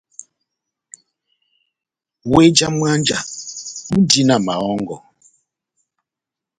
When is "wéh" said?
2.31-2.49